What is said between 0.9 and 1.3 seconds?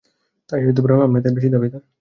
আমরাই